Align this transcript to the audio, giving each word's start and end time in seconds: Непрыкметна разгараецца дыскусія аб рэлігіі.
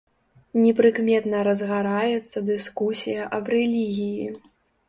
Непрыкметна 0.61 1.37
разгараецца 1.47 2.37
дыскусія 2.49 3.29
аб 3.39 3.45
рэлігіі. 3.57 4.27